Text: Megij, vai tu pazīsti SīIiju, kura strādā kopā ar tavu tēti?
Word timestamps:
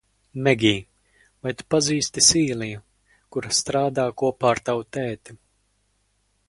Megij, 0.45 0.79
vai 1.47 1.51
tu 1.59 1.63
pazīsti 1.73 2.23
SīIiju, 2.29 2.81
kura 3.35 3.53
strādā 3.59 4.07
kopā 4.23 4.53
ar 4.55 4.65
tavu 4.71 4.89
tēti? 4.99 5.39